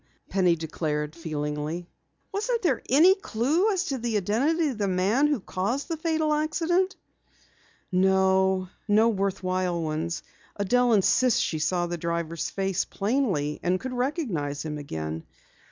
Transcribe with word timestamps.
Penny 0.31 0.55
declared 0.55 1.15
feelingly. 1.15 1.87
"Wasn't 2.31 2.63
there 2.63 2.81
any 2.89 3.13
clue 3.13 3.69
as 3.71 3.83
to 3.83 3.99
the 3.99 4.17
identity 4.17 4.69
of 4.69 4.79
the 4.79 4.87
man 4.87 5.27
who 5.27 5.39
caused 5.39 5.89
the 5.89 5.95
fatal 5.95 6.33
accident?" 6.33 6.95
"No 7.91 8.67
worthwhile 8.89 9.79
ones. 9.79 10.23
Adelle 10.59 10.93
insists 10.93 11.37
that 11.39 11.43
she 11.45 11.59
saw 11.59 11.85
the 11.85 11.99
driver's 11.99 12.49
face 12.49 12.83
plainly 12.83 13.59
and 13.61 13.79
could 13.79 13.93
recognize 13.93 14.65
him 14.65 14.79
again. 14.79 15.23